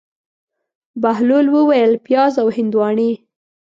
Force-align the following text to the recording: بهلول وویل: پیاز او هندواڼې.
بهلول 1.01 1.47
وویل: 1.55 1.91
پیاز 2.05 2.33
او 2.41 2.47
هندواڼې. 2.57 3.11